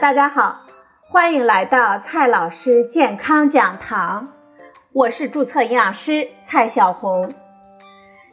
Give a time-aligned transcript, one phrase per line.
[0.00, 0.62] 大家好，
[1.02, 4.32] 欢迎来到蔡老师健康讲堂，
[4.92, 7.34] 我是注册营养师蔡小红。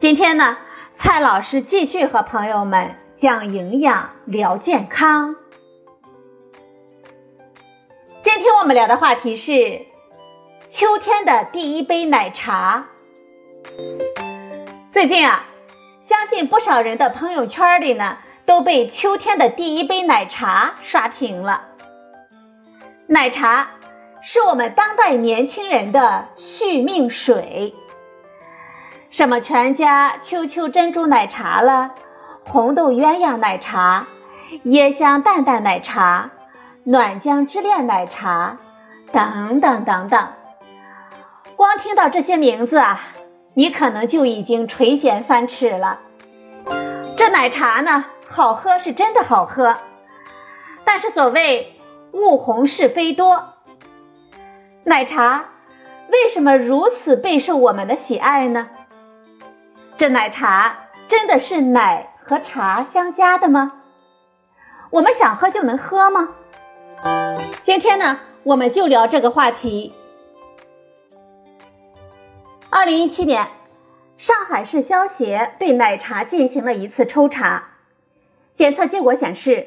[0.00, 0.58] 今天呢，
[0.96, 5.36] 蔡老师继续和朋友们讲营养聊健康。
[8.22, 9.86] 今天我们聊的话题是
[10.68, 12.86] 秋天的第一杯奶茶。
[14.90, 15.44] 最近啊，
[16.02, 18.18] 相信不少人的朋友圈里呢。
[18.46, 21.62] 都被秋天的第一杯奶茶刷屏了。
[23.06, 23.68] 奶茶
[24.22, 27.74] 是我们当代年轻人的续命水。
[29.10, 31.90] 什么全家秋秋珍珠奶茶了，
[32.46, 34.06] 红豆鸳鸯奶茶，
[34.64, 36.30] 椰香淡淡奶茶，
[36.82, 38.58] 暖江之恋奶茶，
[39.12, 40.28] 等等等等。
[41.54, 43.00] 光听到这些名字啊，
[43.54, 46.00] 你可能就已经垂涎三尺了。
[47.16, 48.04] 这奶茶呢？
[48.34, 49.74] 好喝是真的好喝，
[50.84, 53.54] 但是所谓物红是非多，
[54.82, 55.44] 奶茶
[56.10, 58.70] 为什么如此备受我们的喜爱呢？
[59.96, 63.70] 这奶茶真的是奶和茶相加的吗？
[64.90, 66.30] 我们想喝就能喝吗？
[67.62, 69.94] 今天呢，我们就聊这个话题。
[72.68, 73.46] 二零一七年，
[74.18, 77.68] 上海市消协对奶茶进行了一次抽查。
[78.56, 79.66] 检测结果显示，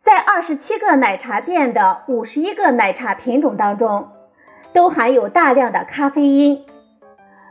[0.00, 4.10] 在二十七个奶茶店的五十一个奶茶品种当中，
[4.72, 6.64] 都含有大量的咖啡因。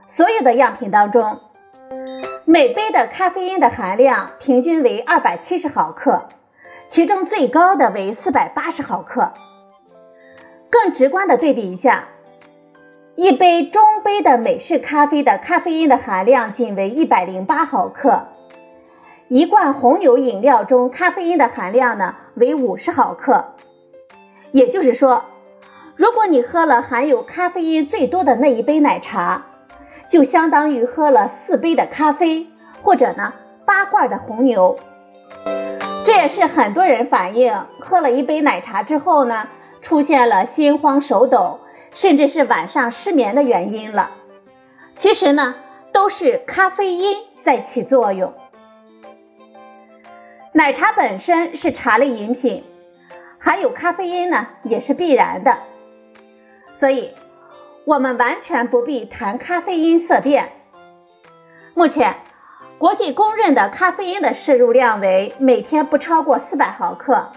[0.07, 1.39] 所有的样品当中，
[2.45, 6.29] 每杯的咖啡因的含量平均为二百七十毫克，
[6.87, 9.33] 其中最高的为四百八十毫克。
[10.69, 12.07] 更直观的对比一下，
[13.15, 18.27] 一杯中杯的美式咖啡的咖啡因的含量仅为一百零八毫克。
[19.27, 23.45] 一罐红牛饮料中咖啡因的含量呢为五十毫克，
[24.51, 25.23] 也就是说，
[25.95, 29.43] 如果你喝了含有咖啡因最多的那一杯奶茶，
[30.07, 32.45] 就相当于喝了四杯的咖啡，
[32.83, 33.33] 或者呢
[33.65, 34.77] 八罐的红牛。
[36.03, 39.47] 这也是很多人反映喝了一杯奶茶之后呢，
[39.81, 41.61] 出现了心慌手抖，
[41.91, 44.11] 甚至是晚上失眠的原因了。
[44.93, 45.55] 其实呢，
[45.91, 48.31] 都是咖啡因在起作用。
[50.57, 52.63] 奶茶本身是茶类饮品，
[53.39, 55.57] 含有咖啡因呢也是必然的，
[56.73, 57.11] 所以
[57.83, 60.53] 我们完全不必谈咖啡因色变。
[61.73, 62.15] 目前，
[62.77, 67.33] 国际公认的咖啡因的摄入量为每天不超过四百毫克，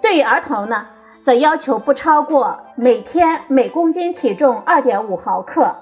[0.00, 0.86] 对于儿童呢，
[1.24, 5.74] 则要求不超过每天每公斤体重二点五毫克。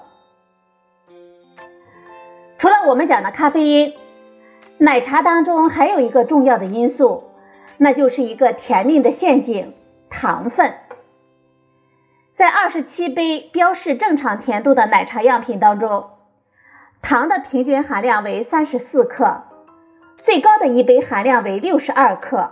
[2.57, 3.93] 除了我们讲的咖啡因。
[4.77, 7.31] 奶茶当中还有一个重要的因素，
[7.77, 9.73] 那就是一个甜蜜的陷阱——
[10.11, 10.73] 糖分。
[12.35, 16.09] 在二十七杯标示正常甜度的奶茶样品当中，
[17.01, 19.43] 糖的平均含量为三十四克，
[20.17, 22.51] 最高的一杯含量为六十二克，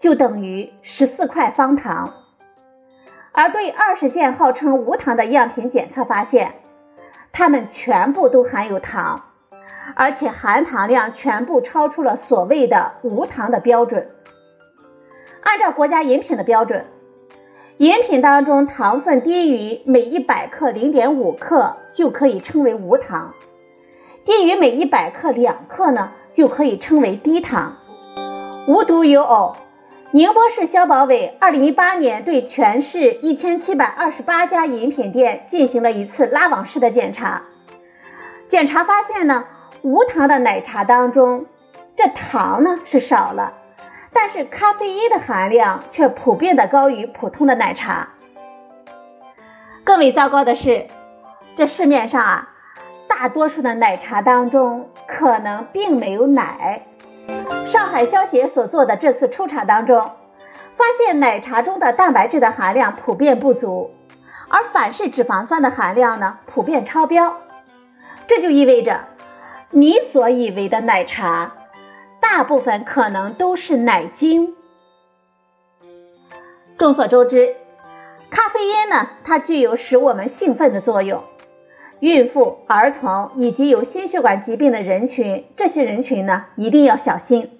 [0.00, 2.14] 就等于十四块方糖。
[3.30, 6.54] 而对二十件号称无糖的样品检测发现，
[7.32, 9.26] 它们全部都含有糖。
[9.94, 14.08] 而且含糖量全部超出了所谓的无糖的标准。
[15.42, 16.86] 按照国家饮品的标准，
[17.76, 23.34] 饮品当中糖分低于每一百克零点五克就可以称为无糖，
[24.24, 27.76] 低于每一百克两克呢就可以称为低糖。
[28.66, 29.56] 无独有偶，
[30.12, 37.42] 宁波市消保委二零一八年对全市一千七百二十八家饮品店进行了一次拉网式的检查，
[38.48, 39.44] 检查发现呢。
[39.84, 41.44] 无糖的奶茶当中，
[41.94, 43.52] 这糖呢是少了，
[44.14, 48.08] 但是咖啡因的含量却普遍的高于普通的奶茶。
[49.84, 50.86] 更为糟糕的是，
[51.54, 52.48] 这市面上啊，
[53.06, 56.86] 大多数的奶茶当中可能并没有奶。
[57.66, 60.12] 上海消协所做的这次抽查当中，
[60.78, 63.90] 发现奶茶中的蛋白质的含量普遍不足，
[64.48, 67.36] 而反式脂肪酸的含量呢普遍超标，
[68.26, 69.00] 这就意味着。
[69.76, 71.56] 你所以为的奶茶，
[72.20, 74.54] 大部分可能都是奶精。
[76.78, 77.56] 众所周知，
[78.30, 81.24] 咖啡因呢，它具有使我们兴奋的作用。
[81.98, 87.58] 孕妇、儿童以及有心血管疾病的人群，这些人群呢，一定要小心。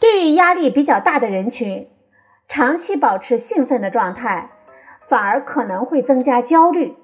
[0.00, 1.88] 对于压力比较大的人群，
[2.48, 4.50] 长期保持兴奋的状态，
[5.06, 6.96] 反而可能会增加焦虑。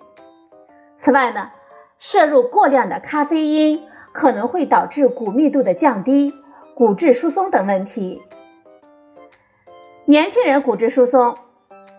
[0.97, 1.53] 此外呢，
[2.05, 6.35] 摄入过量的咖啡因可能会导致骨密度的降低、
[6.75, 8.21] 骨质疏松等问题。
[10.05, 11.39] 年轻人骨质疏松，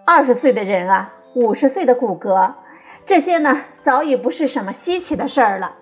[0.05, 2.53] 二十岁的人啊，五十岁的骨骼，
[3.07, 5.73] 这些呢早已不是什么稀奇的事儿了。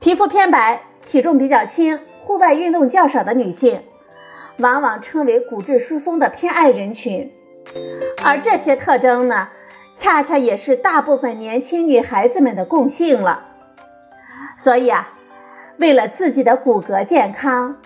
[0.00, 3.82] 皮肤偏白、体重比较轻、户外运动较少的女性，
[4.58, 7.32] 往往称为骨质疏松的偏爱人群，
[8.24, 9.50] 而这些特征呢，
[9.96, 13.42] 恰恰也是大部分年轻女孩子们的共性了。
[14.56, 15.12] 所以啊，
[15.78, 17.78] 为了自己的骨骼健康，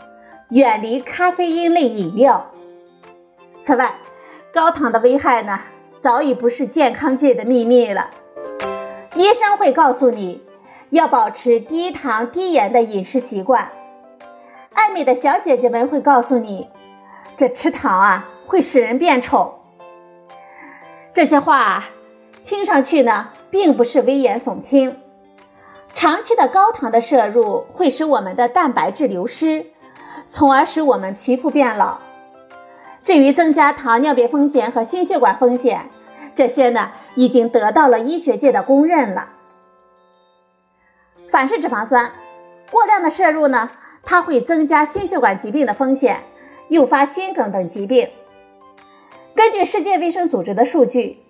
[0.50, 2.50] 远离咖啡因类饮料。
[3.62, 3.94] 此外，
[4.52, 5.60] 高糖的危害呢，
[6.02, 8.10] 早已不是健康界的秘密了。
[9.14, 10.42] 医生会告诉你。
[10.90, 13.68] 要保持低糖低盐的饮食习惯。
[14.72, 16.68] 爱美的小姐姐们会告诉你，
[17.36, 19.60] 这吃糖啊会使人变丑。
[21.14, 21.84] 这些话
[22.50, 24.96] 听上去呢，并不是危言耸听。
[25.94, 29.66] 长期的高糖的摄入会使我们的蛋白质流失，
[30.26, 31.98] 从而使我们皮肤变老。
[33.04, 35.90] 至于增加糖尿病风险和心血管风险，
[36.34, 39.28] 这些呢已经得到了医学界的公认了。
[41.30, 42.10] 反式脂肪酸
[42.72, 43.70] 过量的摄入呢，
[44.02, 46.24] 它会增加心血管疾病的风险，
[46.66, 48.10] 诱发心梗等疾病。
[49.36, 51.20] 根据世界卫生组织的数据，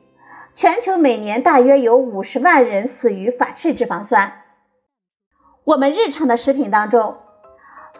[0.52, 4.32] 全球每年大约有五十万人死于反式脂肪酸。
[5.64, 7.16] 我们日常的食品当中，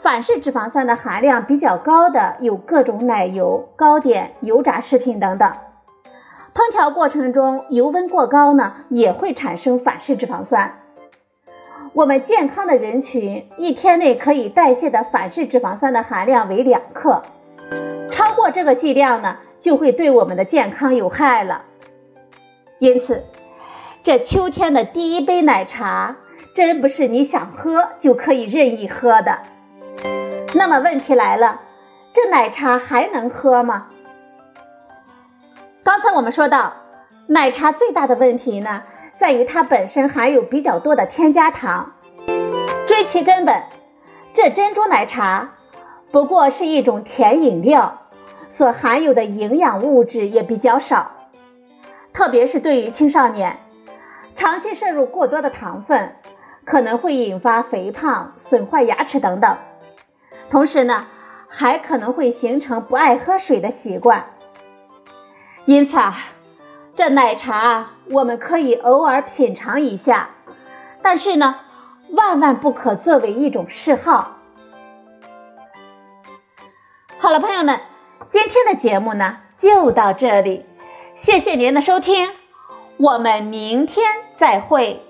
[0.00, 5.52] 反式脂肪酸的含量比较高的有各种奶油、糕点、油炸食品等等。
[6.52, 10.80] 烹调过程中油温过高呢，也会产生反式脂肪酸。
[11.92, 17.22] 我们健康的人群一天内可以代谢的反式脂肪酸的含量为两克，
[18.10, 21.64] 超过这个剂量呢，就会对我们的健康有害了。
[22.80, 23.26] 因此，
[24.02, 26.16] 这秋天的第一杯奶茶，
[26.54, 29.40] 真不是你想喝就可以任意喝的。
[30.54, 31.60] 那么问题来了，
[32.14, 33.88] 这奶茶还能喝吗？
[35.84, 36.72] 刚才我们说到，
[37.26, 38.82] 奶茶最大的问题呢？
[39.18, 41.92] 在于它本身含有比较多的添加糖，
[42.86, 43.62] 追其根本，
[44.32, 45.50] 这珍珠奶茶
[46.10, 47.98] 不过是一种甜饮料，
[48.48, 51.10] 所含有的营养物质也比较少，
[52.20, 53.56] 特别是对于青少年，
[54.36, 56.16] 长期摄入过多的糖分，
[56.66, 59.56] 可能会引发肥胖、损坏牙齿等等，
[60.50, 61.06] 同时呢，
[61.48, 64.26] 还可能会形成不爱喝水的习惯，
[65.64, 66.18] 因此啊。
[66.94, 70.28] 这奶茶我们可以偶尔品尝一下，
[71.00, 71.56] 但是呢，
[72.10, 74.36] 万万不可作为一种嗜好。
[77.16, 77.80] 好了，朋友们，
[78.28, 80.66] 今天的节目呢就到这里，
[81.22, 82.30] 谢谢您的收听，
[82.96, 84.06] 我们明天
[84.38, 85.02] 再会。